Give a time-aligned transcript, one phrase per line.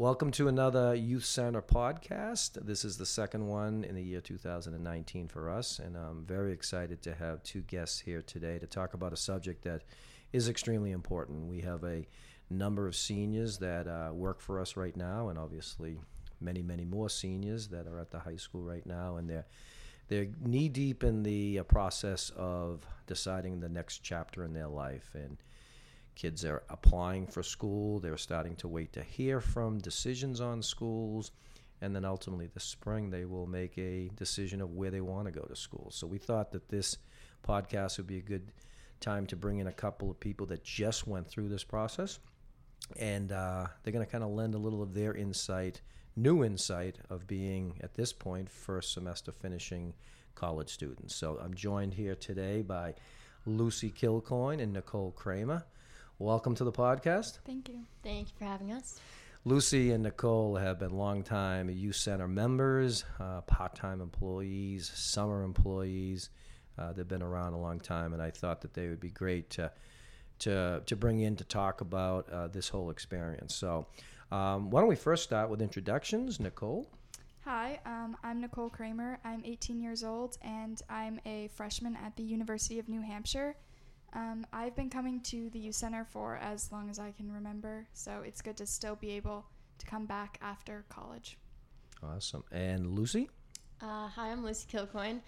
[0.00, 2.52] Welcome to another Youth Center podcast.
[2.64, 7.02] This is the second one in the year 2019 for us, and I'm very excited
[7.02, 9.82] to have two guests here today to talk about a subject that
[10.32, 11.48] is extremely important.
[11.48, 12.06] We have a
[12.48, 15.98] number of seniors that uh, work for us right now, and obviously
[16.40, 19.44] many, many more seniors that are at the high school right now, and they're
[20.08, 25.10] they're knee deep in the uh, process of deciding the next chapter in their life
[25.12, 25.36] and
[26.20, 27.98] Kids are applying for school.
[27.98, 31.30] They're starting to wait to hear from decisions on schools.
[31.80, 35.32] And then ultimately, this spring, they will make a decision of where they want to
[35.32, 35.90] go to school.
[35.90, 36.98] So we thought that this
[37.42, 38.52] podcast would be a good
[39.00, 42.18] time to bring in a couple of people that just went through this process.
[42.98, 45.80] And uh, they're going to kind of lend a little of their insight,
[46.16, 49.94] new insight of being, at this point, first semester finishing
[50.34, 51.14] college students.
[51.14, 52.92] So I'm joined here today by
[53.46, 55.64] Lucy Kilcoyne and Nicole Kramer.
[56.20, 57.38] Welcome to the podcast.
[57.46, 57.78] Thank you.
[58.02, 59.00] Thank you for having us.
[59.46, 66.28] Lucy and Nicole have been longtime youth center members, uh, part-time employees, summer employees.
[66.76, 69.48] Uh, they've been around a long time, and I thought that they would be great
[69.52, 69.72] to
[70.40, 73.54] to to bring in to talk about uh, this whole experience.
[73.54, 73.86] So,
[74.30, 76.90] um, why don't we first start with introductions, Nicole?
[77.46, 79.18] Hi, um, I'm Nicole Kramer.
[79.24, 83.56] I'm 18 years old, and I'm a freshman at the University of New Hampshire.
[84.12, 87.86] Um, I've been coming to the youth center for as long as I can remember,
[87.92, 89.46] so it's good to still be able
[89.78, 91.38] to come back after college.
[92.02, 92.44] Awesome.
[92.50, 93.28] And Lucy?
[93.80, 95.20] Uh, hi, I'm Lucy Kilcoyne.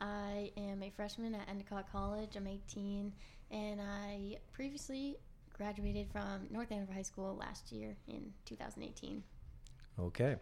[0.00, 2.36] I am a freshman at Endicott College.
[2.36, 3.12] I'm 18,
[3.50, 5.16] and I previously
[5.56, 9.22] graduated from North Andover High School last year in 2018.
[9.98, 10.36] Okay.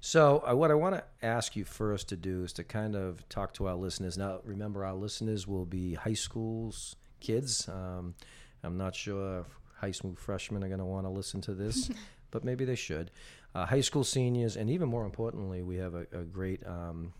[0.00, 3.26] So, uh, what I want to ask you first to do is to kind of
[3.28, 4.18] talk to our listeners.
[4.18, 7.68] Now, remember, our listeners will be high schools, kids.
[7.68, 8.14] Um,
[8.62, 9.44] I'm not sure
[9.80, 11.90] high school freshmen are going to want to listen to this,
[12.30, 13.10] but maybe they should.
[13.54, 17.12] Uh, high school seniors, and even more importantly, we have a, a great um,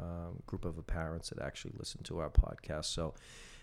[0.00, 2.86] uh, group of parents that actually listen to our podcast.
[2.86, 3.14] So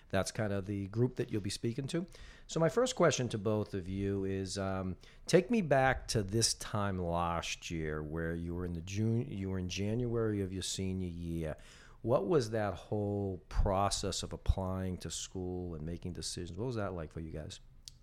[0.09, 2.05] that's kind of the group that you'll be speaking to.
[2.45, 4.95] So my first question to both of you is: um,
[5.25, 9.49] Take me back to this time last year, where you were in the June, you
[9.49, 11.55] were in January of your senior year.
[12.03, 16.59] What was that whole process of applying to school and making decisions?
[16.59, 17.61] What was that like for you guys?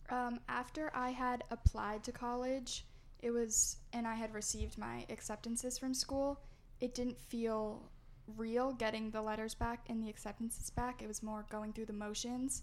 [0.09, 2.87] Um, after I had applied to college,
[3.21, 6.41] it was, and I had received my acceptances from school,
[6.81, 7.91] it didn't feel
[8.37, 11.03] real getting the letters back and the acceptances back.
[11.03, 12.62] It was more going through the motions.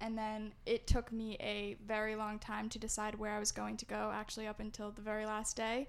[0.00, 3.76] And then it took me a very long time to decide where I was going
[3.76, 5.88] to go, actually, up until the very last day.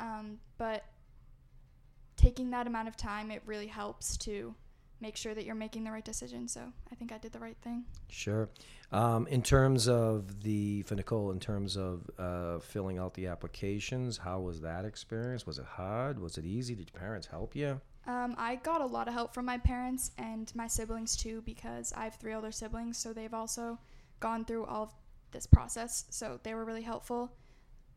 [0.00, 0.84] Um, but
[2.24, 4.54] taking that amount of time, it really helps to
[5.00, 6.48] make sure that you're making the right decision.
[6.48, 7.84] So I think I did the right thing.
[8.08, 8.48] Sure.
[8.92, 14.16] Um, in terms of the, for Nicole, in terms of uh, filling out the applications,
[14.16, 15.46] how was that experience?
[15.46, 16.18] Was it hard?
[16.18, 16.74] Was it easy?
[16.74, 17.80] Did your parents help you?
[18.06, 21.92] Um, I got a lot of help from my parents and my siblings too because
[21.94, 23.78] I have three older siblings, so they've also
[24.20, 24.94] gone through all of
[25.32, 26.04] this process.
[26.10, 27.32] So they were really helpful.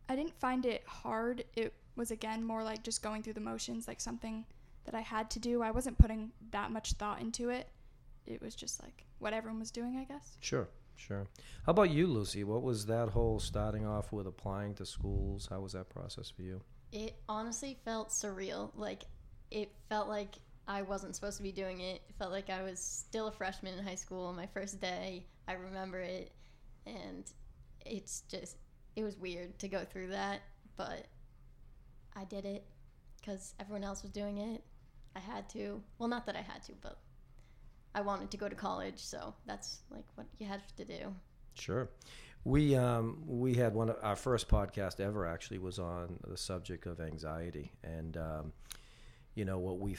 [0.10, 1.44] I didn't find it hard.
[1.56, 4.46] It was again more like just going through the motions, like something
[4.86, 5.62] that I had to do.
[5.62, 7.68] I wasn't putting that much thought into it.
[8.26, 10.38] It was just like what everyone was doing, I guess.
[10.40, 11.28] Sure, sure.
[11.66, 12.44] How about you, Lucy?
[12.44, 15.48] What was that whole starting off with applying to schools?
[15.50, 16.62] How was that process for you?
[16.92, 18.72] It honestly felt surreal.
[18.76, 19.04] Like,
[19.52, 20.36] it felt like
[20.68, 22.02] I wasn't supposed to be doing it.
[22.08, 25.26] It felt like I was still a freshman in high school my first day.
[25.48, 26.32] I remember it.
[26.86, 27.30] And
[27.86, 28.58] it's just,
[28.96, 30.42] it was weird to go through that.
[30.78, 31.08] But
[32.18, 32.66] I did it
[33.20, 34.64] because everyone else was doing it.
[35.16, 35.82] I had to.
[36.00, 36.98] Well, not that I had to, but
[37.94, 41.14] I wanted to go to college, so that's like what you had to do.
[41.54, 41.90] Sure.
[42.44, 46.86] We um, we had one of our first podcast ever actually was on the subject
[46.86, 48.54] of anxiety, and um,
[49.36, 49.98] you know what we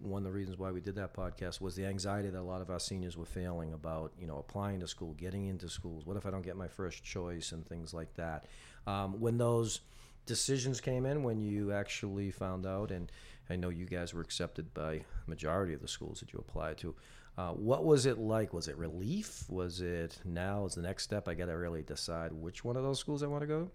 [0.00, 2.60] one of the reasons why we did that podcast was the anxiety that a lot
[2.60, 6.04] of our seniors were feeling about you know applying to school, getting into schools.
[6.04, 8.46] What if I don't get my first choice and things like that.
[8.86, 9.80] Um, when those
[10.26, 13.10] decisions came in when you actually found out, and
[13.50, 16.94] I know you guys were accepted by majority of the schools that you applied to.
[17.36, 18.52] Uh, what was it like?
[18.52, 19.44] Was it relief?
[19.48, 21.28] Was it now is the next step?
[21.28, 23.70] I got to really decide which one of those schools I want to go.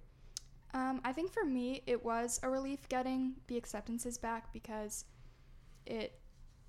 [0.73, 5.05] Um, I think for me, it was a relief getting the acceptances back because
[5.85, 6.19] it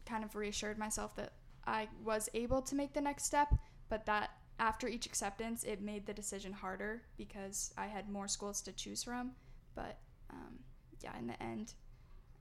[0.06, 1.34] kind of reassured myself that
[1.66, 3.54] I was able to make the next step,
[3.90, 8.62] but that after each acceptance, it made the decision harder because I had more schools
[8.62, 9.32] to choose from.
[9.78, 9.96] But
[10.30, 10.58] um,
[11.00, 11.75] yeah, in the end,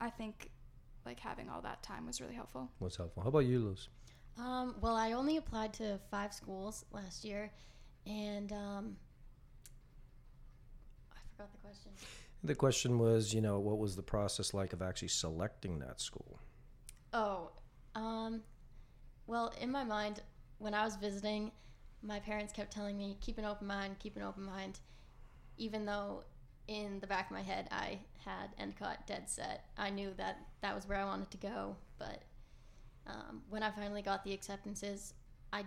[0.00, 0.50] I think
[1.06, 2.68] like having all that time was really helpful.
[2.80, 3.22] What's helpful?
[3.22, 3.88] How about you, Luce?
[4.36, 7.52] Um, well, I only applied to five schools last year,
[8.06, 8.96] and um,
[11.12, 11.92] I forgot the question.
[12.42, 16.40] The question was, you know, what was the process like of actually selecting that school?
[17.12, 17.50] Oh,
[17.94, 18.42] um,
[19.26, 20.22] well, in my mind,
[20.58, 21.52] when I was visiting,
[22.02, 24.80] my parents kept telling me, keep an open mind, keep an open mind.
[25.56, 26.22] Even though
[26.68, 30.74] in the back of my head I had Endicott dead set, I knew that that
[30.74, 31.76] was where I wanted to go.
[31.98, 32.22] But
[33.06, 35.14] um, when I finally got the acceptances,
[35.52, 35.64] I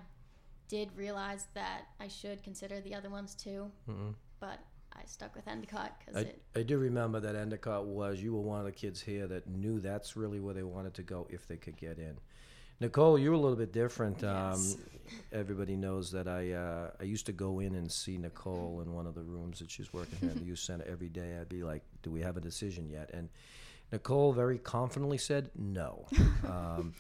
[0.67, 3.69] did realize that I should consider the other ones too.
[3.89, 4.13] Mm-mm.
[4.39, 4.59] But
[4.93, 6.41] I stuck with Endicott because I, it.
[6.55, 9.79] I do remember that Endicott was, you were one of the kids here that knew
[9.79, 12.17] that's really where they wanted to go if they could get in.
[12.81, 14.23] Nicole, you're a little bit different.
[14.23, 14.75] Yes.
[14.75, 14.79] Um,
[15.31, 19.05] everybody knows that I uh, I used to go in and see Nicole in one
[19.05, 21.37] of the rooms that she's working here at the youth center every day.
[21.39, 23.29] I'd be like, "Do we have a decision yet?" And
[23.91, 26.05] Nicole very confidently said no.
[26.43, 26.95] Um,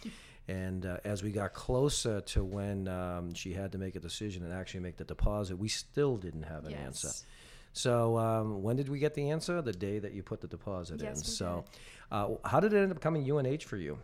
[0.47, 4.43] and uh, as we got closer to when um, she had to make a decision
[4.43, 7.07] and actually make the deposit, we still didn't have an answer.
[7.07, 7.25] Yes.
[7.73, 9.61] So um, when did we get the answer?
[9.61, 11.23] The day that you put the deposit Yes, in.
[11.23, 11.65] So
[12.11, 13.97] uh, how did it end up coming UNH for you?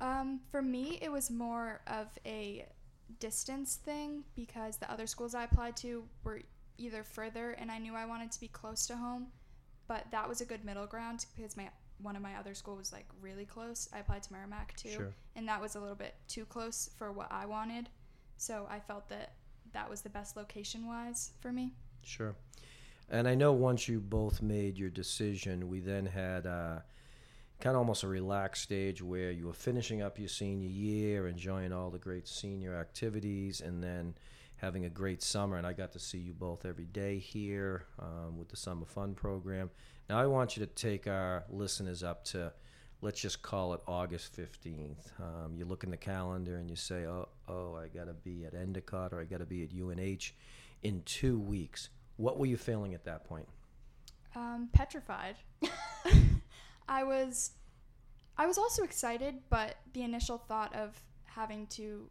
[0.00, 2.66] Um, for me, it was more of a
[3.18, 6.40] distance thing because the other schools I applied to were
[6.78, 9.26] either further, and I knew I wanted to be close to home,
[9.88, 11.68] but that was a good middle ground because my
[12.02, 13.86] one of my other school was like really close.
[13.92, 15.12] I applied to Merrimack too, Sure.
[15.36, 17.90] and that was a little bit too close for what I wanted.
[18.38, 19.34] So I felt that
[19.74, 21.74] that was the best location wise for me.
[22.02, 22.34] Sure.
[23.10, 26.78] And I know once you both made your decision, we then had uh,
[27.60, 31.72] kind of almost a relaxed stage where you were finishing up your senior year, enjoying
[31.72, 34.14] all the great senior activities, and then
[34.56, 35.56] having a great summer.
[35.56, 39.14] And I got to see you both every day here um, with the Summer Fun
[39.14, 39.70] program.
[40.08, 42.52] Now I want you to take our listeners up to,
[43.02, 45.20] let's just call it August 15th.
[45.20, 48.44] Um, you look in the calendar and you say, oh, oh I got to be
[48.46, 50.32] at Endicott or I got to be at UNH
[50.82, 51.90] in two weeks.
[52.16, 53.48] What were you feeling at that point?
[54.34, 55.36] Um, petrified.
[56.90, 57.52] I was,
[58.36, 62.10] I was also excited, but the initial thought of having to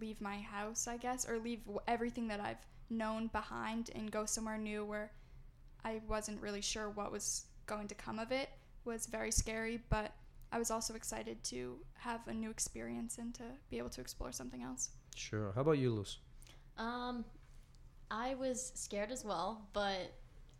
[0.00, 4.56] leave my house, I guess, or leave everything that I've known behind and go somewhere
[4.56, 5.10] new where
[5.84, 8.48] I wasn't really sure what was going to come of it
[8.84, 9.80] was very scary.
[9.90, 10.12] But
[10.52, 14.30] I was also excited to have a new experience and to be able to explore
[14.30, 14.90] something else.
[15.16, 15.50] Sure.
[15.56, 16.18] How about you, Luce?
[16.76, 17.24] Um,
[18.12, 20.14] I was scared as well, but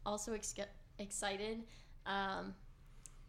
[0.04, 0.54] also ex-
[0.98, 1.62] excited.
[2.04, 2.54] Um,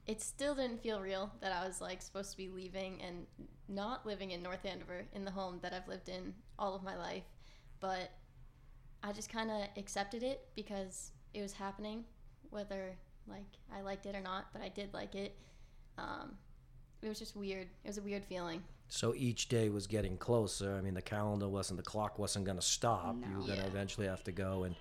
[0.09, 3.27] it still didn't feel real that I was like supposed to be leaving and
[3.67, 6.97] not living in North Andover in the home that I've lived in all of my
[6.97, 7.21] life.
[7.79, 8.09] But
[9.03, 12.05] I just kind of accepted it because it was happening,
[12.49, 12.97] whether
[13.27, 14.45] like I liked it or not.
[14.51, 15.37] But I did like it.
[15.99, 16.31] Um,
[17.03, 17.67] it was just weird.
[17.83, 18.63] It was a weird feeling.
[18.87, 20.75] So each day was getting closer.
[20.75, 23.15] I mean, the calendar wasn't, the clock wasn't going to stop.
[23.29, 23.67] You were going to Yeah.
[23.67, 24.63] eventually have to go.
[24.63, 24.75] And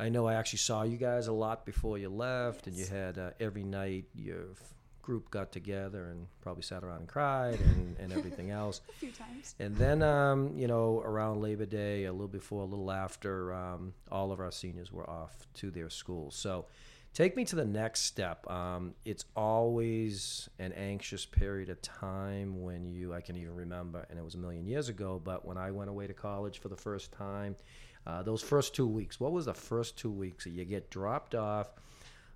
[0.00, 3.18] I know I actually saw you guys a lot before you left, and you had
[3.18, 4.46] uh, every night your
[5.02, 8.80] group got together and probably sat around and cried and, and everything else.
[8.88, 9.54] A few times.
[9.58, 13.92] And then, um, you know, around Labor Day, a little before, a little after, um,
[14.10, 16.34] all of our seniors were off to their schools.
[16.34, 16.64] So,
[17.12, 18.48] take me to the next step.
[18.50, 24.18] Um, it's always an anxious period of time when you, I can even remember, and
[24.18, 26.76] it was a million years ago, but when I went away to college for the
[26.76, 27.56] first time,
[28.10, 31.68] uh, those first two weeks, what was the first two weeks you get dropped off?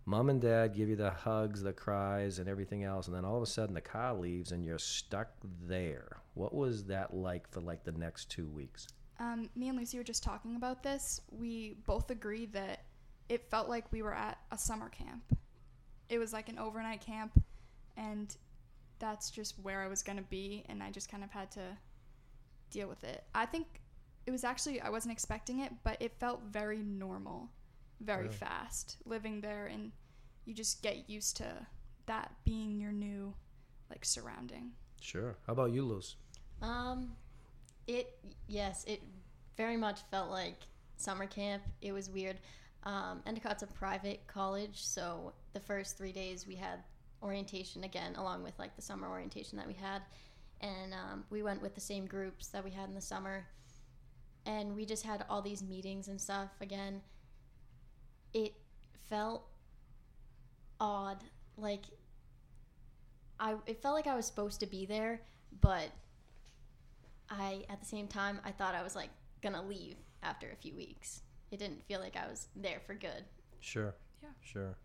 [0.07, 3.37] Mom and dad give you the hugs, the cries, and everything else, and then all
[3.37, 5.31] of a sudden the car leaves and you're stuck
[5.67, 6.19] there.
[6.35, 8.87] What was that like for like the next two weeks?
[9.19, 11.21] Um, me and Lucy were just talking about this.
[11.31, 12.85] We both agree that
[13.29, 15.25] it felt like we were at a summer camp.
[16.09, 17.43] It was like an overnight camp,
[17.97, 18.37] and
[19.01, 21.77] that's just where I was going to be, and I just kind of had to
[22.71, 23.25] deal with it.
[23.35, 23.81] I think
[24.27, 27.51] it was actually, I wasn't expecting it, but it felt very normal,
[28.01, 28.35] very Really?
[28.37, 29.93] fast living there, and
[30.45, 31.67] you just get used to
[32.07, 33.35] that being your new
[33.91, 34.73] like surrounding.
[35.01, 35.37] Sure.
[35.47, 36.17] How about you, Luce?
[36.63, 37.13] Um,
[37.87, 39.03] it yes, it
[39.57, 40.57] very much felt like
[40.97, 41.63] summer camp.
[41.83, 42.39] It was weird.
[42.85, 46.81] Um, Endicott's a private college, so the first three days we had
[47.23, 50.03] orientation again, along with like the summer orientation that we had,
[50.61, 53.47] and um, we went with the same groups that we had in the summer,
[54.47, 57.01] and we just had all these meetings and stuff again.
[58.33, 58.55] It
[59.09, 59.47] felt
[60.81, 61.23] odd,
[61.57, 61.85] like
[63.39, 65.23] I it felt like I was supposed to be there,
[65.61, 65.91] but
[67.31, 69.11] I at the same time I thought I was like
[69.43, 71.23] gonna leave after a few weeks.
[71.51, 73.25] It didn't feel like I was there for good.
[73.61, 73.95] Sure.
[74.23, 74.31] Yeah.
[74.41, 74.77] Sure.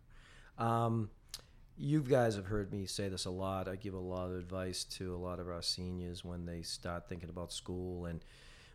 [0.58, 1.10] Um,
[1.78, 3.68] you guys have heard me say this a lot.
[3.70, 7.08] I give a lot of advice to a lot of our seniors when they start
[7.08, 8.06] thinking about school.
[8.06, 8.24] And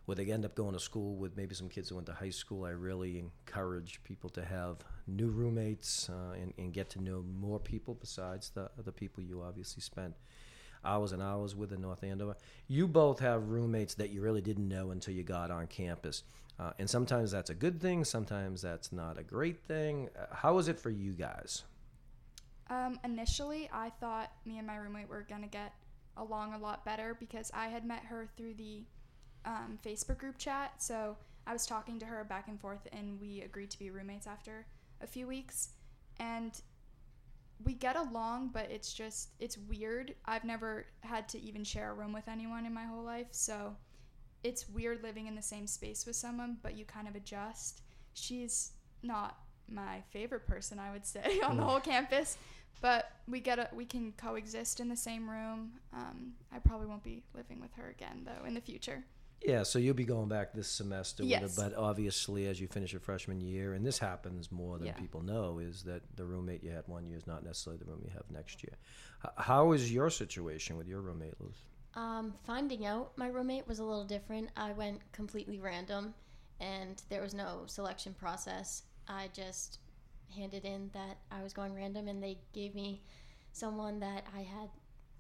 [0.06, 2.30] or they end up going to school with maybe some kids that went to high
[2.30, 7.25] school, I really encourage people to have new roommates uh, and, and get to know
[7.40, 10.14] more people besides the the people you obviously spent
[10.84, 12.37] hours and hours with in North Andover.
[12.68, 16.25] You both have roommates that you really didn't know until you got on campus.
[16.58, 20.08] Uh, and sometimes that's a good thing, sometimes that's not a great thing.
[20.16, 21.64] Uh, how is it for you guys?
[22.70, 25.73] Um, initially, I thought me and my roommate were gonna get
[26.16, 28.84] along a lot better because I had met her through the
[29.44, 30.82] um, Facebook group chat.
[30.82, 34.26] So I was talking to her back and forth, and we agreed to be roommates
[34.26, 34.66] after
[35.00, 35.70] a few weeks.
[36.18, 36.52] And
[37.64, 40.14] we get along, but it's just it's weird.
[40.24, 43.76] I've never had to even share a room with anyone in my whole life, so
[44.42, 47.80] it's weird living in the same space with someone, but you kind of adjust.
[48.12, 48.72] She's
[49.02, 49.38] not
[49.70, 51.66] my favorite person, I would say, on the Mm.
[51.66, 52.36] whole campus,
[52.82, 55.72] but we get a, we can coexist in the same room.
[55.94, 59.04] Um, I probably won't be living with her again though in the future.
[59.43, 61.59] Yeah, so you'll be going back this semester with Yes.
[61.59, 64.95] it, but obviously as you finish your freshman year, and this happens more than Yeah.
[64.95, 68.00] people know, is that the roommate you had one year is not necessarily the room
[68.05, 68.75] you have next year.
[69.37, 71.62] How is your situation with your roommate, Luce?
[71.95, 74.50] Um, finding out my roommate was a little different.
[74.57, 76.14] I went completely random,
[76.59, 78.85] and there was no selection process.
[79.09, 79.79] I just
[80.35, 83.03] handed in that I was going random, and they gave me
[83.53, 84.71] someone that I had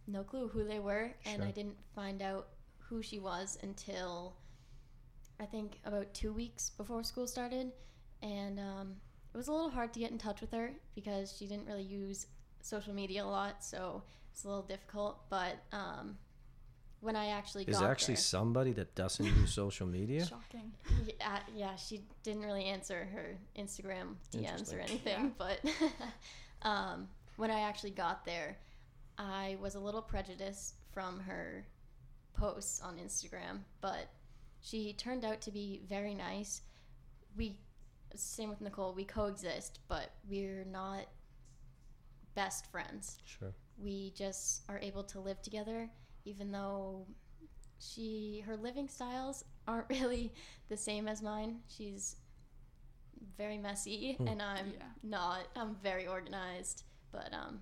[0.06, 1.46] no clue who they were, and Sure.
[1.46, 2.48] I didn't find out
[2.94, 4.36] who she was until
[5.40, 7.72] I think about two weeks before school started,
[8.22, 8.96] and um,
[9.32, 11.82] it was a little hard to get in touch with her because she didn't really
[11.82, 12.28] use
[12.62, 15.28] social media a lot, so it's a little difficult.
[15.28, 16.16] But um,
[17.00, 20.24] when I actually Is got actually there, somebody that doesn't use social media?
[20.26, 20.72] Shocking.
[21.18, 25.34] yeah, yeah, she didn't really answer her Instagram DMs or anything.
[25.36, 25.58] But
[26.62, 28.56] um, when I actually got there,
[29.18, 31.66] I was a little prejudiced from her
[32.34, 34.08] posts on Instagram, but
[34.60, 36.62] she turned out to be very nice.
[37.36, 37.58] We,
[38.14, 41.06] same with Nicole, we coexist, but we're not
[42.34, 43.54] best friends Sure.
[43.78, 45.88] we just are able to live together
[46.24, 47.06] even though
[47.78, 50.32] she her living styles aren't really
[50.68, 52.16] the same as mine she's
[53.38, 54.26] very messy Hmm.
[54.26, 54.82] and i'm Yeah.
[55.04, 57.60] not i'm very organized but um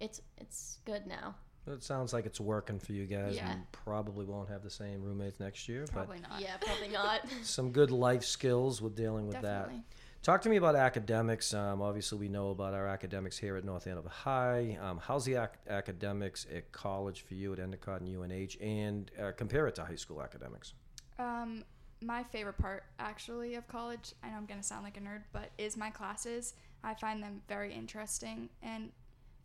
[0.00, 1.34] it's it's good now
[1.66, 3.36] It sounds like it's working for you guys.
[3.36, 3.52] Yeah.
[3.52, 6.40] You probably won't have the same roommates next year, Probably not.
[6.40, 9.42] yeah probably not some good life skills with dealing with that.
[9.66, 9.82] Definitely.
[10.22, 11.54] Talk to me about academics.
[11.54, 14.76] Um, obviously, we know about our academics here at North Andover High.
[14.82, 19.32] Um, how's the ac- academics at college for you at Endicott and UNH, and uh,
[19.32, 20.74] compare it to high school academics?
[21.18, 21.64] Um,
[22.02, 25.22] my favorite part, actually, of college, I know I'm going to sound like a nerd,
[25.32, 26.52] but is my classes.
[26.84, 28.50] I find them very interesting.
[28.62, 28.90] And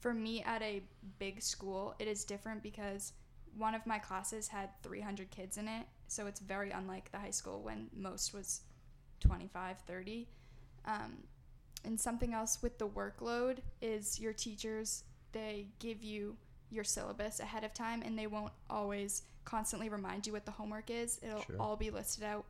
[0.06, 0.84] for me, at a
[1.18, 3.14] big school, it is different because
[3.58, 5.88] one of my classes had 300 kids in it.
[6.08, 8.62] So it's very unlike the high school when most was
[9.22, 10.28] 25, 30.
[10.86, 11.24] Um,
[11.84, 16.38] and something else with the workload is your teachers, they give you
[16.70, 20.92] your syllabus ahead of time and they won't always constantly remind you what the homework
[20.92, 21.20] is.
[21.24, 21.56] It'll Sure.
[21.60, 22.46] all be listed out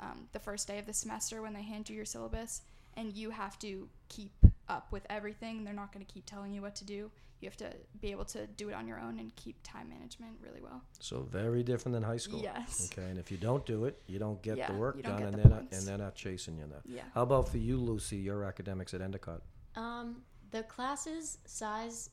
[0.00, 2.60] um, the first day of the semester when they hand you your syllabus,
[2.94, 4.32] and you have to keep
[4.70, 5.64] up with everything.
[5.64, 7.10] They're not going to keep telling you what to do.
[7.40, 10.32] You have to be able to do it on your own and keep time management
[10.42, 10.82] really well.
[11.00, 12.40] So very different than high school.
[12.42, 12.90] Yes.
[12.92, 15.34] Okay, and if you don't do it, you don't get the work done, get and
[15.34, 16.82] the they're not, and they're not chasing you enough.
[16.84, 17.02] Yeah.
[17.14, 18.16] How about for you, Lucy?
[18.16, 19.42] Your academics at Endicott.
[19.74, 22.10] Um, the classes size,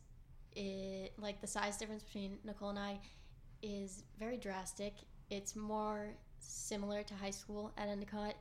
[0.56, 3.00] i like the size difference between Nicole and I,
[3.62, 4.94] is very drastic.
[5.30, 8.36] It's more similar to high school at Endicott.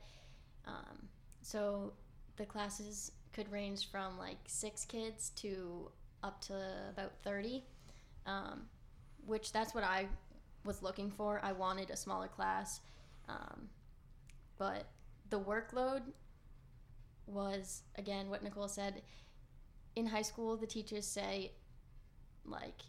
[0.65, 1.09] Um,
[1.41, 1.93] so
[2.37, 5.91] the classes could range from like six kids to
[6.23, 6.53] up to
[6.89, 7.63] about thirty,
[8.25, 8.63] um,
[9.25, 10.07] which that's what I
[10.65, 11.39] was looking for.
[11.43, 12.81] I wanted a smaller class,
[13.29, 13.69] um,
[14.57, 14.87] but
[15.29, 16.01] the workload
[17.25, 19.01] was again what Nicole said.
[19.95, 21.51] In high school, the teachers say,
[22.45, 22.81] like,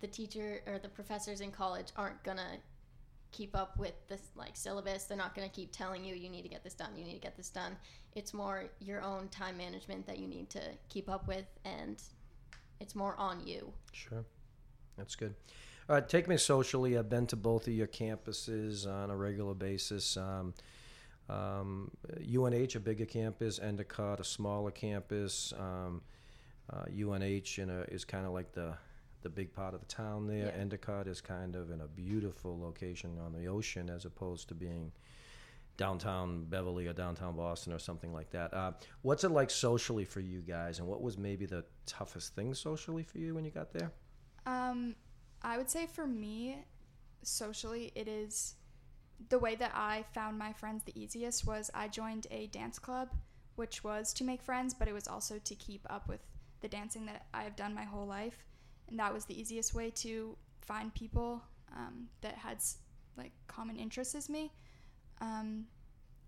[0.00, 2.58] the teacher or the professors in college aren't gonna
[3.32, 5.04] keep up with this like syllabus.
[5.04, 6.90] They're not gonna keep telling you you need to get this done.
[6.96, 7.76] You need to get this done.
[8.14, 12.00] It's more your own time management that you need to keep up with, and
[12.80, 13.72] it's more on you.
[13.92, 14.24] Sure.
[14.96, 15.34] That's good.
[15.88, 16.96] All right, take me socially.
[16.96, 20.16] I've been to both of your campuses on a regular basis.
[20.16, 20.54] Um,
[21.28, 25.52] um, UNH, a bigger campus, Endicott, a smaller campus.
[25.58, 26.02] Um,
[26.72, 28.74] uh, UNH a, is kind of like the
[29.22, 30.52] the big part of the town there.
[30.54, 30.60] Yeah.
[30.60, 34.92] Endicott is kind of in a beautiful location on the ocean as opposed to being
[35.76, 38.52] downtown Beverly or downtown Boston or something like that.
[38.52, 42.54] Uh, what's it like socially for you guys, and what was maybe the toughest thing
[42.54, 43.90] socially for you when you got there?
[44.46, 44.94] Um,
[45.42, 46.58] I would say for me,
[47.22, 48.54] socially, it is
[49.28, 53.08] the way that I found my friends the easiest was I joined a dance club,
[53.56, 56.20] which was to make friends, but it was also to keep up with
[56.60, 58.44] the dancing that I have done my whole life,
[58.88, 61.42] and that was the easiest way to find people
[61.76, 62.58] um, that had
[63.16, 64.52] like common interests as me.
[65.20, 65.66] Um,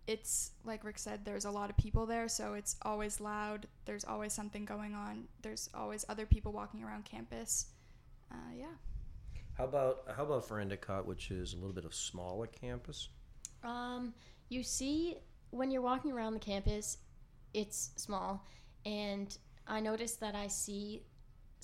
[0.07, 3.67] it's like Rick said, there's a lot of people there, so it's always loud.
[3.87, 5.25] There's always something going on.
[5.43, 7.67] There's always other people walking around campus.
[8.31, 8.67] Uh, yeah.
[9.57, 13.09] How about how about for Endicott, which is a little bit of smaller campus?
[13.63, 14.13] Um,
[14.49, 15.17] you see,
[15.51, 16.99] when you're walking around the campus,
[17.55, 18.45] it's small,
[18.85, 21.03] and I notice that I see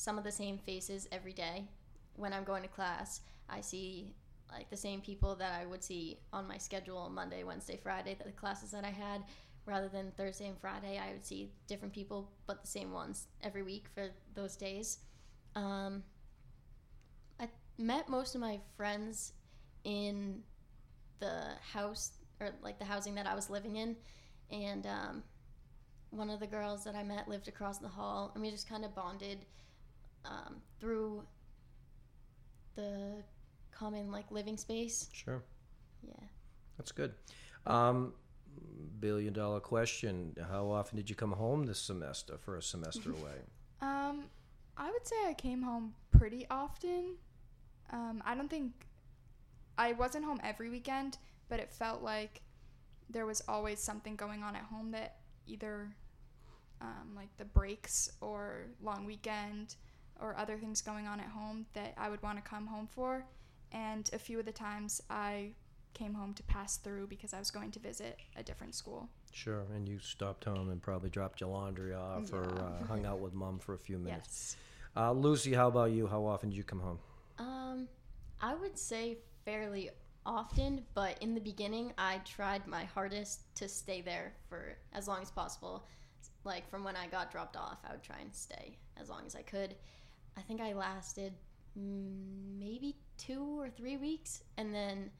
[0.00, 1.68] some of the same faces every day
[2.16, 3.20] when I'm going to class.
[3.50, 4.14] I see
[4.50, 8.32] like the same people that I would see on my schedule Monday, Wednesday, Friday, the
[8.32, 9.24] classes that I had,
[9.66, 10.98] rather than Thursday and Friday.
[10.98, 15.00] I would see different people, but the same ones every week for those days.
[15.54, 16.02] Um,
[17.38, 19.34] I met most of my friends
[19.84, 20.42] in
[21.18, 21.42] the
[21.74, 23.96] house or like the housing that I was living in,
[24.50, 25.22] and um,
[26.08, 28.86] one of the girls that I met lived across the hall, and we just kind
[28.86, 29.44] of bonded
[30.24, 31.22] um, through
[32.74, 33.22] the
[33.72, 35.08] common like living space.
[35.12, 35.42] Sure,
[36.06, 36.14] Yeah.
[36.76, 37.14] that's good.
[37.66, 38.14] Um,
[39.00, 43.40] billion dollar question: How often did you come home this semester for a semester away?
[43.80, 44.24] Um,
[44.76, 47.16] I would say I came home pretty often.
[47.90, 48.86] Um, I don't think
[49.76, 52.42] I wasn't home every weekend, but it felt like
[53.08, 55.90] there was always something going on at home that either
[56.80, 59.74] um, like the breaks or long weekend
[60.20, 63.24] or other things going on at home that I would want to come home for.
[63.72, 65.52] And a few of the times I
[65.94, 69.08] came home to pass through because I was going to visit a different school.
[69.32, 73.20] Sure, and you stopped home and probably dropped your laundry off or uh, hung out
[73.20, 74.56] with mom for a few minutes.
[74.96, 75.02] Yes.
[75.02, 76.06] Uh, Lucy, how about you?
[76.06, 76.98] How often do you come home?
[77.38, 77.88] Um,
[78.40, 79.90] I would say fairly
[80.26, 85.22] often, but in the beginning, I tried my hardest to stay there for as long
[85.22, 85.84] as possible.
[86.44, 89.36] Like from when I got dropped off, I would try and stay as long as
[89.36, 89.76] I could.
[90.36, 91.32] I think I lasted
[91.78, 95.10] mm, maybe two or three weeks, and then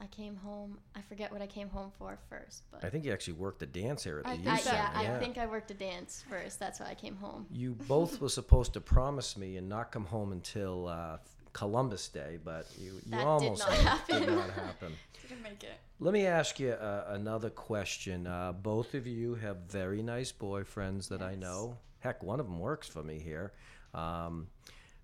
[0.00, 0.78] I came home.
[0.94, 3.66] I forget what I came home for first, but I think you actually worked the
[3.66, 4.76] dance here at the I youth I, center.
[4.76, 6.58] yeah, I think I worked a dance first.
[6.58, 7.46] That's why I came home.
[7.50, 11.18] You both were supposed to promise me and not come home until uh,
[11.52, 13.86] Columbus Day, but you, you That did almost not did.
[13.86, 14.20] happen.
[14.20, 14.92] Did not happen.
[15.28, 15.78] Didn't make it.
[15.98, 18.26] Let me ask you uh, another question.
[18.26, 21.78] Uh, both of you have very nice boyfriends that I know.
[22.00, 23.52] Heck, one of them works for me here,
[23.94, 24.48] um,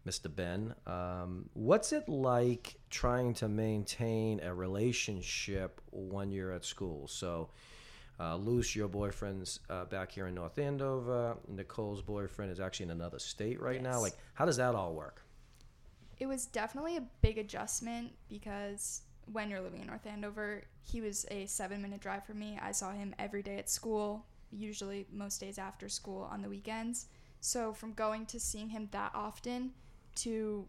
[0.07, 0.35] Mr.
[0.35, 0.75] Ben.
[0.87, 7.07] Um, what's it like trying to maintain a relationship when you're at school?
[7.09, 7.51] So,
[8.18, 11.37] uh, Luce, your boyfriend's uh, back here in North Andover.
[11.49, 14.01] Nicole's boyfriend is actually in another state right now.
[14.01, 15.23] Like, how does that all work?
[16.18, 21.27] It was definitely a big adjustment because when you're living in North Andover, he was
[21.31, 22.59] a seven minute drive from me.
[22.61, 27.07] I saw him every day at school, usually most days after school on the weekends.
[27.42, 29.72] So from going to seeing him that often
[30.14, 30.64] to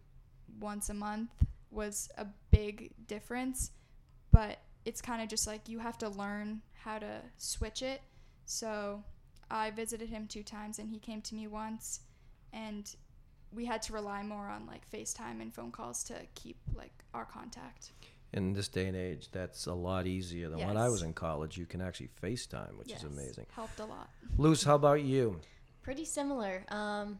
[0.59, 1.29] once a month
[1.69, 3.69] was a big difference.
[4.31, 8.01] But it's kind of just like you have to learn how to switch it.
[8.45, 9.03] So
[9.51, 11.99] I visited him two times and he came to me once.
[12.51, 12.93] And
[13.53, 17.25] we had to rely more on like FaceTime and phone calls to keep like our
[17.25, 17.91] contact.
[18.33, 21.55] In this day and age, that's a lot easier than when I was in college.
[21.55, 23.45] You can actually FaceTime, which is amazing.
[23.51, 24.09] Helped a lot.
[24.39, 25.39] Luce, how about you?
[25.83, 26.65] Pretty similar.
[26.69, 27.19] Um,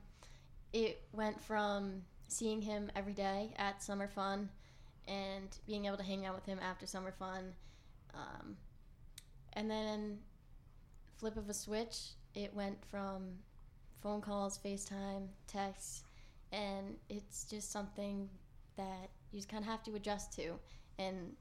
[0.72, 4.50] it went from seeing him every day at summer fun
[5.08, 7.54] and being able to hang out with him after summer fun.
[8.14, 8.56] Um,
[9.54, 10.20] and then,
[11.18, 11.98] flip of a switch,
[12.36, 13.34] it went from
[14.02, 16.04] phone calls, FaceTime, texts,
[16.52, 18.30] and it's just something
[18.78, 20.54] that you just kind of have to adjust to.
[21.00, 21.34] And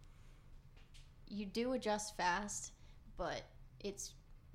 [1.29, 2.73] you do adjust fast,
[3.17, 3.43] but
[3.81, 4.13] it's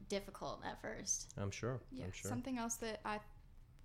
[0.10, 1.34] difficult at first.
[1.38, 1.80] I'm sure.
[1.92, 2.06] Yeah.
[2.06, 2.30] I'm sure.
[2.30, 3.20] Something else that I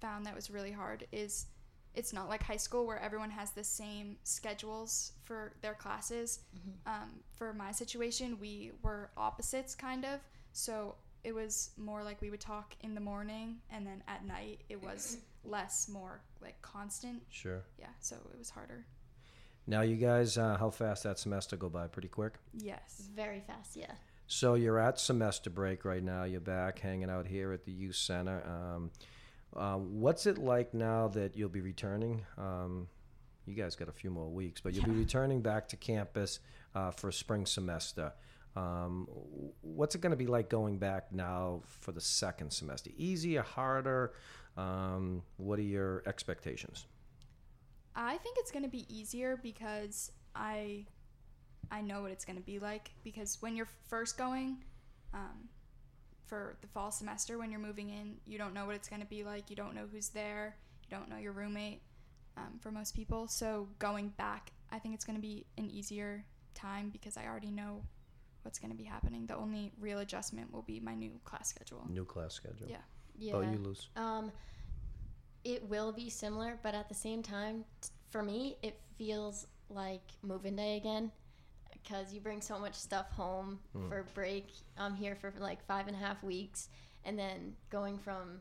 [0.00, 1.46] found that was really hard is
[1.94, 6.40] it's not like high school where everyone has the same schedules for their classes.
[6.86, 10.20] Um, for my situation, we were opposites kind of.
[10.52, 14.62] So it was more like we would talk in the morning and then at night
[14.68, 17.22] it was less, more like constant.
[17.30, 17.62] Sure.
[17.78, 17.86] Yeah.
[18.00, 18.86] So it was harder.
[19.66, 21.86] Now, you guys, uh, how fast that semester go by?
[21.86, 22.32] Pretty quick.
[22.52, 23.08] Yes.
[23.14, 23.92] Very fast, yeah.
[24.32, 26.24] So you're at semester break right now.
[26.24, 28.42] You're back hanging out here at the youth center.
[28.46, 28.90] Um,
[29.54, 32.24] uh, what's it like now that you'll be returning?
[32.38, 32.88] Um,
[33.44, 36.40] you guys got a few more weeks, but you'll be returning back to campus
[36.74, 38.10] uh, for spring semester.
[38.56, 39.06] Um,
[39.60, 42.88] what's it going to be like going back now for the second semester?
[42.96, 44.14] Easier, harder?
[44.56, 46.86] Um, what are your expectations?
[47.94, 50.86] I think it's going to be easier because I
[51.70, 54.58] I know what it's going to be like because when you're first going
[55.14, 55.48] um,
[56.26, 59.08] for the fall semester, when you're moving in, you don't know what it's going to
[59.08, 59.50] be like.
[59.50, 60.56] You don't know who's there.
[60.82, 61.82] You don't know your roommate
[62.36, 63.28] um, for most people.
[63.28, 67.50] So going back, I think it's going to be an easier time because I already
[67.50, 67.82] know
[68.42, 69.26] what's going to be happening.
[69.26, 71.86] The only real adjustment will be my new class schedule.
[71.88, 72.66] New class schedule.
[72.68, 72.76] Yeah.
[73.18, 73.34] Yeah.
[73.34, 73.88] Oh, you Luce.
[73.96, 74.32] Um,
[75.44, 80.02] it will be similar, but at the same time, t- for me, it feels like
[80.22, 81.10] move-in day again
[81.82, 83.88] because you bring so much stuff home Mm.
[83.88, 84.48] for break.
[84.76, 86.68] I'm here for like five and a half weeks,
[87.04, 88.40] and then going from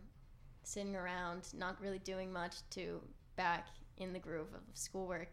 [0.64, 3.02] sitting around, not really doing much, to
[3.36, 5.30] back in the groove of schoolwork.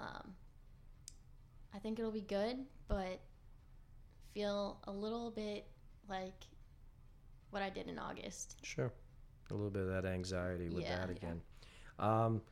[0.00, 0.34] Um,
[1.74, 3.20] I think it'll be good, but
[4.32, 5.66] feel a little bit
[6.08, 6.44] like
[7.50, 8.56] what I did in August.
[8.62, 8.92] Sure.
[9.50, 10.98] A little bit of that anxiety with Yeah.
[10.98, 11.14] that Yeah.
[11.16, 11.42] again.
[11.98, 12.42] Um,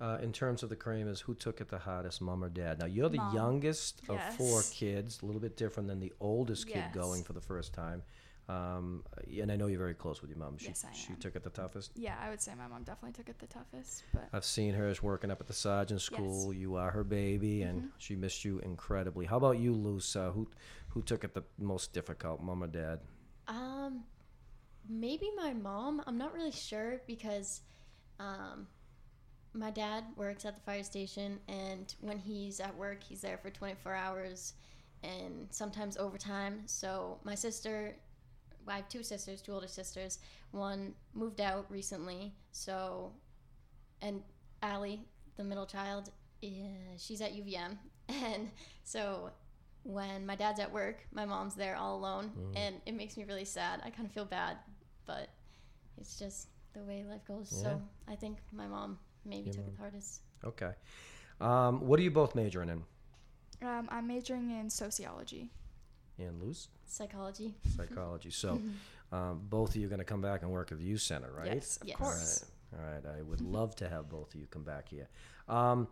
[0.00, 2.78] uh, in terms of the cream is who took it the hardest, mom or dad?
[2.78, 3.34] Now, you're the Mom.
[3.34, 6.94] youngest of four kids, a little bit different than the oldest kid Yes.
[6.94, 8.02] going for the first time.
[8.48, 9.02] Um,
[9.40, 10.56] and I know you're very close with your mom.
[10.56, 11.90] She, Yes, I she took it the toughest.
[11.96, 14.86] Yeah, I would say my mom definitely took it the toughest, but I've seen her
[14.86, 16.52] as working up at the Sargent school.
[16.52, 16.60] Yes.
[16.60, 17.90] You are her baby, and Mhm.
[17.98, 19.26] she missed you incredibly.
[19.26, 20.14] How about you, Luce?
[20.14, 20.48] Uh, who
[20.90, 23.00] who took it the most difficult, mom or dad?
[23.48, 24.04] Um,
[24.88, 26.02] maybe my mom.
[26.06, 27.62] I'm not really sure because,
[28.20, 28.68] um,
[29.56, 33.50] my dad works at the fire station, and when he's at work, he's there for
[33.50, 34.52] 24 hours,
[35.02, 36.62] and sometimes overtime.
[36.66, 37.96] So my sister,
[38.68, 40.18] I have two sisters, two older sisters.
[40.50, 43.12] One moved out recently, so,
[44.02, 44.22] and
[44.62, 45.00] Allie,
[45.36, 46.10] the middle child,
[46.42, 46.48] eh,
[46.98, 48.50] she's at UVM, and
[48.84, 49.30] so
[49.84, 52.52] when my dad's at work, my mom's there all alone, Mm.
[52.56, 53.80] and it makes me really sad.
[53.84, 54.58] I kind of feel bad,
[55.06, 55.28] but
[55.96, 57.50] it's just the way life goes.
[57.56, 57.62] Yeah.
[57.62, 59.68] So I think my mom maybe Your took mom.
[59.68, 60.20] it the hardest.
[60.44, 60.70] Okay.
[61.40, 62.82] Um, what are you both majoring in?
[63.66, 65.50] um, I'm majoring in sociology.
[66.18, 66.68] And Luce?
[66.86, 67.54] Psychology.
[67.76, 68.30] Psychology.
[68.30, 68.60] So,
[69.12, 71.30] um, both of you are going to come back and work at the youth center,
[71.36, 71.54] right?
[71.54, 71.96] Yes, of Yes.
[71.98, 72.44] course.
[72.72, 72.94] All right.
[73.06, 73.18] All right.
[73.18, 75.08] I would love to have both of you come back here.
[75.48, 75.88] Um,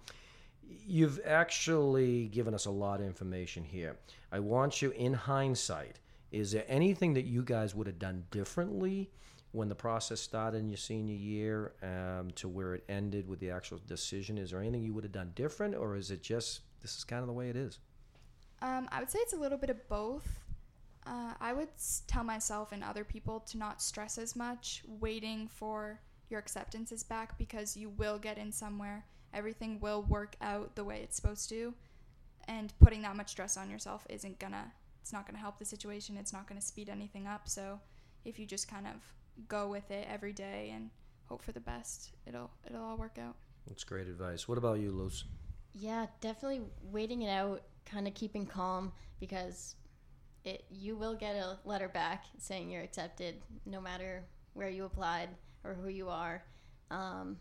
[0.87, 3.97] you've actually given us a lot of information here.
[4.33, 6.01] I want you, in hindsight,
[6.33, 9.11] is there anything that you guys would have done differently
[9.55, 13.51] when the process started in your senior year um, to where it ended with the
[13.51, 14.37] actual decision?
[14.37, 17.21] Is there anything you would have done different, or is it just this is kind
[17.21, 17.79] of the way it is?
[18.63, 20.41] Um, I would say it's a little bit of both.
[21.07, 21.69] Uh, I would
[22.09, 27.39] tell myself and other people to not stress as much waiting for your acceptances back
[27.39, 29.05] because you will get in somewhere.
[29.33, 31.75] Everything will work out the way it's supposed to.
[32.49, 36.17] And putting that much stress on yourself isn't gonna, it's not gonna help the situation.
[36.17, 37.49] It's not gonna speed anything up.
[37.49, 37.79] So
[38.25, 38.95] if you just kind of
[39.49, 40.91] go with it every day and
[41.27, 43.37] hope for the best, it'll, it'll all work out.
[43.67, 44.47] That's great advice.
[44.49, 45.25] What about you, Luce?
[45.73, 49.75] Yeah, definitely waiting it out, kind of keeping calm because
[50.45, 55.31] it you will get a letter back saying you're accepted, no matter where you applied
[55.65, 56.45] or who you are.
[56.91, 57.39] Um,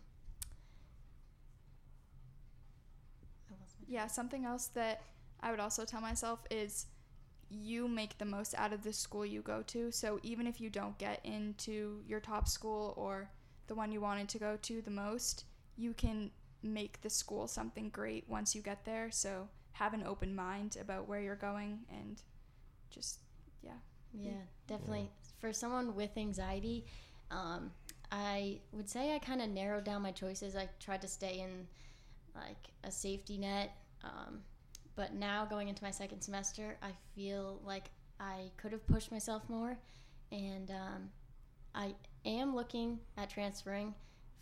[3.50, 5.02] I lost my- Yeah, something else that
[5.40, 6.86] I would also tell myself is
[7.54, 9.90] you make the most out of the school you go to.
[9.90, 13.30] So even if you don't get into your top school or
[13.66, 15.44] the one you wanted to go to the most,
[15.76, 16.30] you can
[16.62, 19.10] make the school something great once you get there.
[19.10, 22.22] So have an open mind about where you're going and
[22.90, 23.20] just
[23.62, 23.72] yeah.
[24.12, 24.30] Yeah,
[24.68, 25.10] definitely.
[25.40, 26.86] For someone with anxiety,
[27.30, 27.72] um,
[28.12, 30.54] I would say I kind of narrowed down my choices.
[30.54, 31.66] I tried to stay in
[32.34, 33.76] like a safety net.
[34.04, 34.42] Um,
[34.96, 39.42] but now going into my second semester, I feel like I could have pushed myself
[39.48, 39.78] more.
[40.30, 41.10] And um,
[41.74, 43.94] I am looking at transferring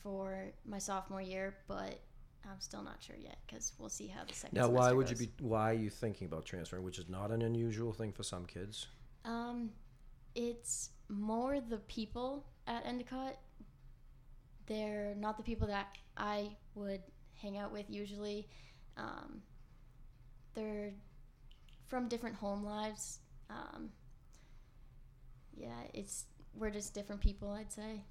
[0.02, 2.00] for my sophomore year, but
[2.44, 5.16] I'm still not sure yet because we'll see how the second Now, why would you
[5.16, 5.30] be?
[5.40, 6.84] Why are you thinking about transferring?
[6.84, 8.86] Which is not an unusual thing for some kids.
[9.24, 9.70] Um,
[10.34, 13.38] it's more the people at Endicott.
[14.66, 17.02] They're not the people that I would
[17.34, 18.48] hang out with usually.
[18.96, 19.42] Um,
[20.54, 20.92] they're
[21.86, 23.18] from different home lives.
[23.50, 23.90] Um,
[25.56, 27.50] yeah, it's we're just different people.
[27.50, 28.02] I'd say.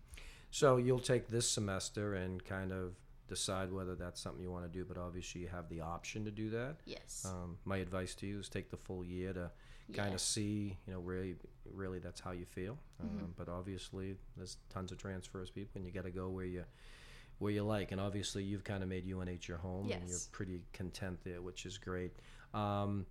[0.51, 2.93] So you'll take this semester and kind of
[3.30, 4.84] decide whether that's something you want to do.
[4.86, 6.75] But obviously, you have the option to do that.
[6.86, 7.25] Yes.
[7.27, 9.49] Um, my advice to you is take the full year to
[9.93, 10.15] kind yeah.
[10.15, 11.36] of see, you know, really,
[11.73, 12.77] really that's how you feel.
[13.01, 13.36] Um, Mhm.
[13.38, 16.65] but obviously, there's tons of transfers, people, and you got to go where you
[17.41, 17.91] where you like.
[17.91, 21.65] And obviously, you've kind of made UNH your home, and you're pretty content there, which
[21.65, 22.13] is great.
[22.54, 23.06] Um,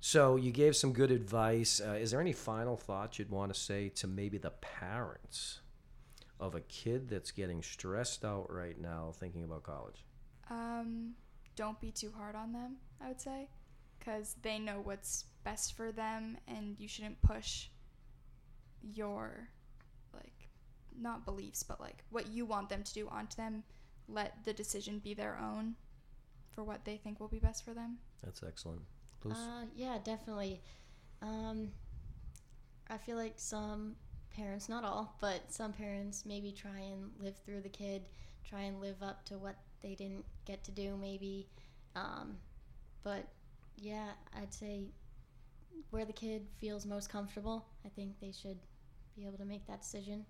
[0.00, 1.80] so you gave some good advice.
[1.84, 5.60] Uh, is there any final thoughts you'd want to say to maybe the parents
[6.38, 10.04] of a kid that's getting stressed out right now, thinking about college?
[10.50, 11.14] Um,
[11.56, 13.48] don't be too hard on them, I would say.
[13.98, 17.68] because they know what's best for them, and you shouldn't push
[18.82, 19.48] your
[21.00, 23.64] not beliefs, but like what you want them to do onto them.
[24.08, 25.76] Let the decision be their own
[26.50, 27.98] for what they think will be best for them.
[28.22, 28.82] That's excellent.
[29.24, 29.36] Luce?
[29.36, 30.60] Uh, yeah, definitely.
[31.22, 31.70] Um,
[32.90, 33.96] I feel like some
[34.36, 38.02] parents, not all, but some parents maybe try and live through the kid,
[38.48, 41.48] try and live up to what they didn't get to do, maybe.
[41.96, 42.36] Um,
[43.02, 43.26] but
[43.76, 44.88] yeah, I'd say
[45.90, 48.58] where the kid feels most comfortable, I think they should
[49.16, 50.26] be able to make that decision.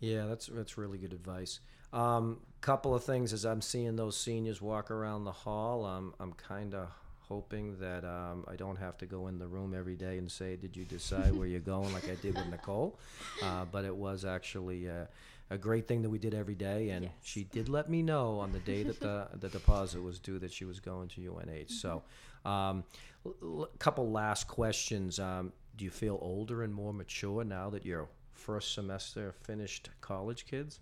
[0.00, 1.60] Yeah, that's that's really good advice.
[1.92, 6.32] Um, couple of things as I'm seeing those seniors walk around the hall, um, I'm
[6.34, 6.88] kind of
[7.20, 10.56] hoping that um, I don't have to go in the room every day and say,
[10.56, 12.98] "Did you decide where you're going?" like I did with Nicole.
[13.42, 15.08] Uh, but it was actually a,
[15.48, 17.12] a great thing that we did every day, and Yes.
[17.22, 20.52] she did let me know on the day that the the deposit was due that
[20.52, 21.70] she was going to UNH.
[21.70, 22.02] So,
[22.44, 22.84] um,
[23.24, 25.18] l- l- couple last questions.
[25.18, 28.08] Um, do you feel older and more mature now that you're
[28.40, 30.80] first semester finished college kids?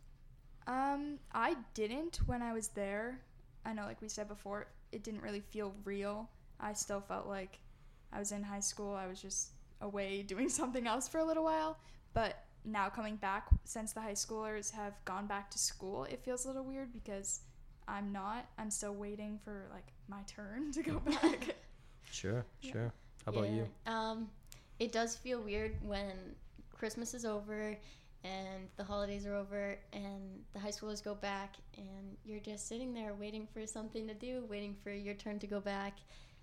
[0.67, 3.21] Um, I didn't when I was there.
[3.65, 6.29] I know, like we said before, it didn't really feel real.
[6.61, 7.59] I still felt like
[8.13, 8.95] I was in high school.
[8.95, 11.79] I was just away doing something else for a little while.
[12.15, 16.45] But now coming back, since the high schoolers have gone back to school, it feels
[16.45, 17.41] a little weird because
[17.87, 18.47] I'm not.
[18.59, 21.57] I'm still waiting for like my turn to go back.
[22.11, 22.73] Sure, Yeah.
[22.73, 22.93] sure.
[23.25, 23.69] How about you?
[23.87, 24.29] Um,
[24.79, 26.13] it does feel weird when
[26.79, 27.77] Christmas is over
[28.25, 32.93] and the holidays are over and the high schoolers go back and you're just sitting
[32.93, 35.99] there waiting for something to do, waiting for your turn to go back.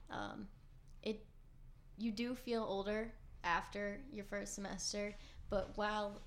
[0.10, 0.48] Um,
[1.04, 1.26] it
[1.98, 3.12] you do feel older
[3.44, 5.16] after your first semester,
[5.50, 6.22] but while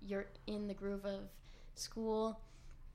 [0.00, 1.20] you're in the groove of
[1.74, 2.40] school,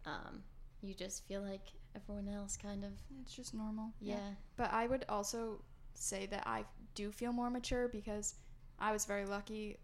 [0.05, 0.43] um,
[0.81, 1.61] you just feel like
[1.95, 2.91] everyone else, kind of.
[3.21, 3.93] it's just normal.
[3.99, 4.31] Yeah.
[4.57, 5.61] But I would also
[5.93, 8.35] say that I do feel more mature because
[8.79, 9.77] I was very lucky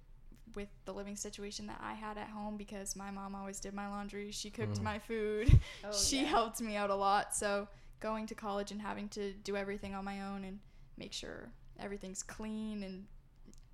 [0.55, 3.87] with the living situation that I had at home because my mom always did my
[3.89, 4.31] laundry.
[4.31, 4.83] She cooked Mhm.
[4.83, 5.59] my food.
[5.83, 6.27] Oh, she yeah.
[6.27, 7.35] helped me out a lot.
[7.35, 7.67] So
[7.99, 10.59] going to college and having to do everything on my own and
[10.97, 13.05] make sure everything's clean and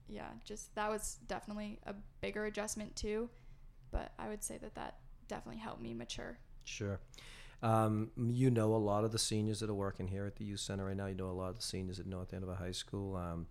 [0.09, 3.29] yeah, just that was definitely a bigger adjustment too.
[3.91, 6.37] But I would say that that definitely helped me mature.
[6.65, 6.99] Sure.
[7.61, 10.59] Um, you know a lot of the seniors that are working here at the youth
[10.59, 11.05] center right now.
[11.05, 13.15] You know a lot of the seniors at North Andover High School.
[13.15, 13.47] Um,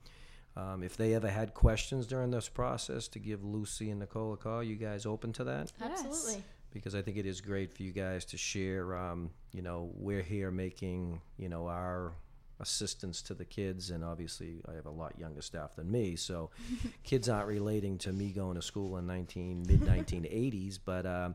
[0.57, 4.37] um, if they ever had questions during this process, to give Lucy and Nicole a
[4.37, 5.73] call, you guys open to that?
[5.81, 6.43] Absolutely.
[6.73, 8.97] Because I think it is great for you guys to share.
[8.97, 12.13] Um, you know, we're here making you know our
[12.61, 16.51] assistance to the kids, and obviously I have a lot younger staff than me, so
[17.03, 21.07] kids aren't relating to me going to school in 19 mid 1980s, but.
[21.07, 21.35] Um,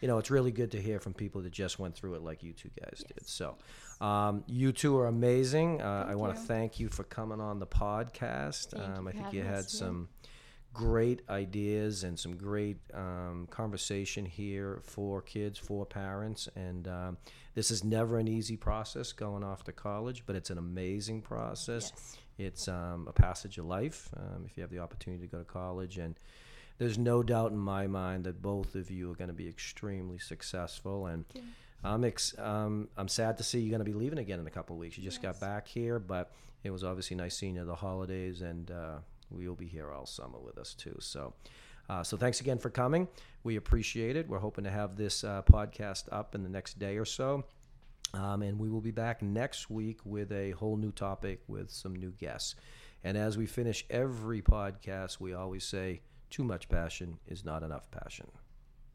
[0.00, 2.42] you know, it's really good to hear from people that just went through it like
[2.42, 3.28] you two guys did.
[3.28, 3.56] So,
[4.00, 5.82] um, you two are amazing.
[5.82, 8.78] Uh, I want to thank you for coming on the podcast.
[8.78, 10.08] Um, I think you had some
[10.72, 16.48] great ideas and some great um, conversation here for kids, for parents.
[16.56, 17.18] And um,
[17.54, 21.92] this is never an easy process going off to college, but it's an amazing process.
[21.92, 22.16] Yes.
[22.38, 25.44] It's um, a passage of life um, if you have the opportunity to go to
[25.44, 25.98] college.
[25.98, 26.14] And
[26.78, 30.18] there's no doubt in my mind that both of you are going to be extremely
[30.18, 31.06] successful.
[31.06, 31.26] And.
[31.82, 34.50] I'm ex- um, I'm sad to see you're going to be leaving again in a
[34.50, 34.98] couple of weeks.
[34.98, 35.38] You just Yes.
[35.38, 36.30] got back here, but
[36.62, 38.98] it was obviously nice seeing you the holidays, and uh,
[39.30, 40.96] we'll be here all summer with us too.
[41.00, 41.32] So,
[41.88, 43.08] uh, so thanks again for coming.
[43.44, 44.28] We appreciate it.
[44.28, 47.44] We're hoping to have this uh, podcast up in the next day or so.
[48.12, 51.94] Um, and we will be back next week with a whole new topic with some
[51.94, 52.56] new guests.
[53.04, 57.90] And as we finish every podcast, we always say, too much passion is not enough
[57.90, 58.26] passion.